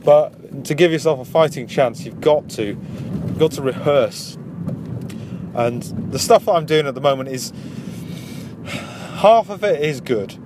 But 0.03 0.65
to 0.65 0.75
give 0.75 0.91
yourself 0.91 1.19
a 1.19 1.25
fighting 1.25 1.67
chance, 1.67 2.05
you've 2.05 2.21
got 2.21 2.49
to 2.51 2.63
you've 2.65 3.39
got 3.39 3.51
to 3.53 3.61
rehearse. 3.61 4.37
And 5.55 5.83
the 6.11 6.19
stuff 6.19 6.45
that 6.45 6.51
I'm 6.53 6.65
doing 6.65 6.87
at 6.87 6.95
the 6.95 7.01
moment 7.01 7.29
is 7.29 7.53
half 8.65 9.49
of 9.49 9.63
it 9.63 9.81
is 9.81 10.01
good. 10.01 10.37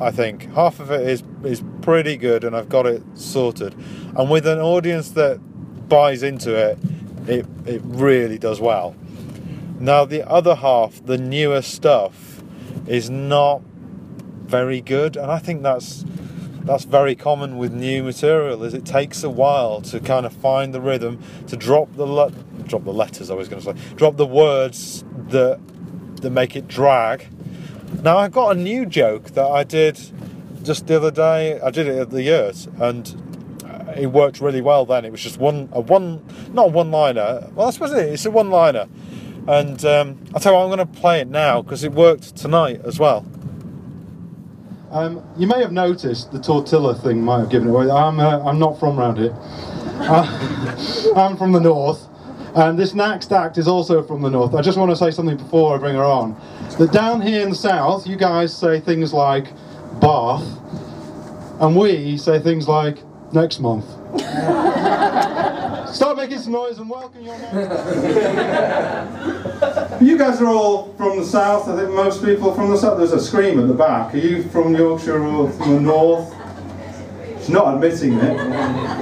I 0.00 0.10
think 0.10 0.52
half 0.54 0.80
of 0.80 0.90
it 0.90 1.08
is 1.08 1.22
is 1.44 1.62
pretty 1.82 2.16
good, 2.16 2.44
and 2.44 2.56
I've 2.56 2.68
got 2.68 2.86
it 2.86 3.02
sorted. 3.14 3.74
And 4.16 4.30
with 4.30 4.46
an 4.46 4.58
audience 4.58 5.10
that 5.10 5.38
buys 5.88 6.22
into 6.22 6.54
it, 6.54 6.78
it 7.28 7.46
it 7.66 7.80
really 7.84 8.38
does 8.38 8.60
well. 8.60 8.96
Now 9.78 10.04
the 10.04 10.28
other 10.28 10.54
half, 10.56 11.04
the 11.04 11.18
newer 11.18 11.62
stuff, 11.62 12.42
is 12.86 13.10
not 13.10 13.62
very 14.46 14.80
good, 14.80 15.16
and 15.16 15.30
I 15.30 15.38
think 15.38 15.62
that's 15.62 16.04
that's 16.64 16.84
very 16.84 17.14
common 17.14 17.58
with 17.58 17.72
new 17.72 18.02
material. 18.02 18.64
Is 18.64 18.74
it 18.74 18.86
takes 18.86 19.22
a 19.22 19.30
while 19.30 19.80
to 19.82 20.00
kind 20.00 20.24
of 20.24 20.32
find 20.32 20.72
the 20.72 20.80
rhythm, 20.80 21.22
to 21.46 21.56
drop 21.56 21.94
the 21.94 22.06
le- 22.06 22.32
drop 22.66 22.84
the 22.84 22.92
letters. 22.92 23.30
I 23.30 23.34
was 23.34 23.48
going 23.48 23.62
to 23.62 23.74
say 23.74 23.94
drop 23.96 24.16
the 24.16 24.26
words 24.26 25.04
that 25.28 25.60
that 26.22 26.30
make 26.30 26.56
it 26.56 26.66
drag. 26.66 27.28
Now 28.02 28.18
I've 28.18 28.32
got 28.32 28.56
a 28.56 28.60
new 28.60 28.86
joke 28.86 29.30
that 29.30 29.46
I 29.46 29.64
did 29.64 29.98
just 30.62 30.86
the 30.86 30.96
other 30.96 31.10
day. 31.10 31.60
I 31.60 31.70
did 31.70 31.86
it 31.86 31.98
at 31.98 32.10
the 32.10 32.22
Yurt, 32.22 32.66
and 32.80 33.62
uh, 33.64 33.92
it 33.96 34.06
worked 34.08 34.40
really 34.40 34.60
well. 34.60 34.84
Then 34.84 35.04
it 35.04 35.12
was 35.12 35.22
just 35.22 35.38
one 35.38 35.68
a 35.72 35.80
one 35.80 36.24
not 36.52 36.66
a 36.66 36.68
one 36.68 36.90
liner. 36.90 37.48
Well, 37.54 37.68
I 37.68 37.70
suppose 37.70 37.92
it 37.92 38.08
is. 38.08 38.26
A 38.26 38.30
one 38.30 38.50
liner, 38.50 38.88
and 39.46 39.84
um, 39.84 40.18
I'll 40.34 40.40
tell 40.40 40.52
you 40.52 40.58
what, 40.58 40.64
I'm 40.64 40.76
going 40.76 40.86
to 40.94 41.00
play 41.00 41.20
it 41.20 41.28
now 41.28 41.62
because 41.62 41.84
it 41.84 41.92
worked 41.92 42.36
tonight 42.36 42.80
as 42.84 42.98
well. 42.98 43.26
Um, 44.90 45.24
you 45.36 45.48
may 45.48 45.60
have 45.60 45.72
noticed 45.72 46.30
the 46.30 46.40
tortilla 46.40 46.94
thing 46.94 47.20
might 47.20 47.40
have 47.40 47.50
given 47.50 47.66
it 47.66 47.72
away. 47.72 47.90
I'm, 47.90 48.20
uh, 48.20 48.44
I'm 48.44 48.60
not 48.60 48.78
from 48.78 49.00
around 49.00 49.16
here. 49.18 49.34
Uh, 49.36 51.12
I'm 51.16 51.36
from 51.36 51.50
the 51.50 51.58
north. 51.58 52.06
And 52.54 52.78
this 52.78 52.94
next 52.94 53.32
act 53.32 53.58
is 53.58 53.66
also 53.66 54.00
from 54.02 54.22
the 54.22 54.30
north. 54.30 54.54
I 54.54 54.62
just 54.62 54.78
want 54.78 54.90
to 54.92 54.96
say 54.96 55.10
something 55.10 55.36
before 55.36 55.74
I 55.74 55.78
bring 55.78 55.96
her 55.96 56.04
on. 56.04 56.40
That 56.78 56.92
down 56.92 57.20
here 57.20 57.42
in 57.42 57.50
the 57.50 57.56
south, 57.56 58.06
you 58.06 58.14
guys 58.16 58.56
say 58.56 58.78
things 58.78 59.12
like 59.12 59.46
Bath, 60.00 60.44
and 61.60 61.76
we 61.76 62.16
say 62.16 62.38
things 62.38 62.68
like 62.68 62.98
next 63.32 63.58
month. 63.58 63.84
Start 65.92 66.16
making 66.16 66.38
some 66.38 66.52
noise 66.52 66.78
and 66.78 66.88
welcome 66.88 67.22
your 67.22 67.34
You 70.00 70.16
guys 70.18 70.40
are 70.40 70.46
all 70.46 70.92
from 70.94 71.18
the 71.18 71.24
south. 71.24 71.68
I 71.68 71.76
think 71.76 71.90
most 71.90 72.24
people 72.24 72.54
from 72.54 72.70
the 72.70 72.76
south. 72.76 72.98
There's 72.98 73.12
a 73.12 73.20
scream 73.20 73.58
at 73.60 73.66
the 73.66 73.74
back. 73.74 74.14
Are 74.14 74.18
you 74.18 74.44
from 74.44 74.74
Yorkshire 74.74 75.22
or 75.24 75.50
from 75.50 75.74
the 75.74 75.80
north? 75.80 76.32
She's 77.38 77.50
not 77.50 77.74
admitting 77.74 78.14
it. 78.14 78.36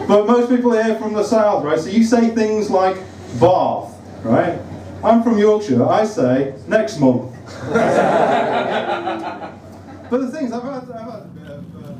But 0.08 0.26
most 0.26 0.48
people 0.50 0.72
here 0.72 0.96
from 0.96 1.12
the 1.12 1.24
south, 1.24 1.64
right? 1.64 1.78
So 1.78 1.90
you 1.90 2.04
say 2.04 2.30
things 2.30 2.70
like 2.70 2.96
Bath, 3.40 3.94
right? 4.24 4.58
I'm 5.04 5.22
from 5.22 5.38
Yorkshire. 5.38 5.84
I 5.86 6.04
say 6.04 6.54
next 6.68 6.98
month. 6.98 7.32
but 10.10 10.20
the 10.20 10.28
things 10.28 10.52
I've 10.52 10.62
had, 10.62 10.90
I've 10.90 10.90
had. 10.90 11.26
Uh, 11.46 11.94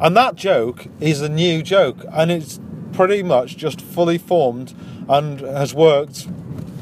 And 0.00 0.16
that 0.16 0.34
joke 0.34 0.86
is 1.00 1.20
a 1.20 1.28
new 1.28 1.62
joke, 1.62 2.04
and 2.10 2.30
it's 2.30 2.58
pretty 2.92 3.22
much 3.22 3.56
just 3.56 3.80
fully 3.80 4.18
formed 4.18 4.74
and 5.08 5.40
has 5.40 5.74
worked 5.74 6.26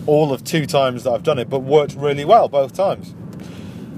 all 0.06 0.32
of 0.32 0.42
two 0.44 0.66
times 0.66 1.04
that 1.04 1.12
I've 1.12 1.22
done 1.22 1.38
it, 1.38 1.48
but 1.50 1.60
worked 1.60 1.94
really 1.94 2.24
well 2.24 2.48
both 2.48 2.72
times. 2.72 3.14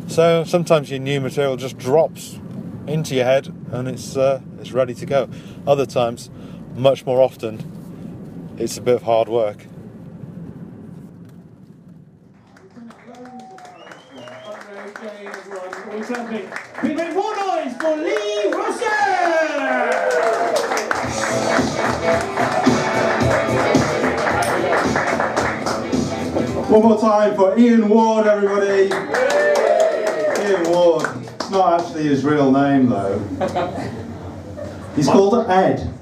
So 0.09 0.45
sometimes 0.45 0.91
your 0.91 0.99
new 1.01 1.21
material 1.21 1.57
just 1.57 1.79
drops 1.79 2.39
into 2.87 3.15
your 3.15 3.25
head 3.25 3.47
and 3.71 3.89
it's 3.89 4.17
uh, 4.17 4.41
it's 4.61 4.73
ready 4.73 4.95
to 4.95 5.07
go. 5.07 5.29
Other 5.67 5.87
times, 5.87 6.29
much 6.75 7.07
more 7.07 7.23
often, 7.23 8.55
it's 8.59 8.77
a 8.77 8.83
bit 8.83 8.97
of 8.97 9.03
hard 9.03 9.29
work. 9.29 9.67
One 26.73 26.85
more 26.85 26.99
time 26.99 27.37
for 27.37 27.59
Ian 27.59 27.87
Ward, 27.91 28.27
everybody. 28.27 28.85
Ian 30.41 30.71
Ward. 30.71 31.07
It's 31.23 31.51
not 31.51 31.83
actually 31.83 32.05
his 32.05 32.25
real 32.25 32.51
name, 32.51 32.89
though. 32.89 33.19
He's 34.97 35.07
called 35.07 35.51
Ed. 35.51 35.93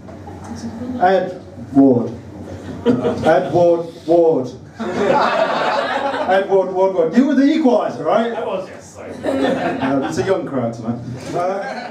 Ed 1.00 1.42
Ward. 1.72 2.12
Ed 2.86 3.52
Ward 3.52 3.92
Ward. 4.06 4.48
Ed 4.78 6.48
Ward 6.48 6.72
Ward. 6.72 7.16
You 7.16 7.26
were 7.26 7.34
the 7.34 7.42
equaliser, 7.42 8.04
right? 8.04 8.30
That 8.30 8.46
was 8.46 8.68
yes. 8.68 8.96
Uh, 8.96 10.06
it's 10.08 10.18
a 10.18 10.24
young 10.24 10.46
crowd 10.46 10.72
tonight. 10.72 11.00
Uh, 11.34 11.89